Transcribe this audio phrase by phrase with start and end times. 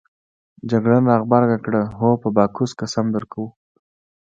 [0.71, 3.47] جګړن راغبرګه کړه: هو په باکوس قسم درکوو.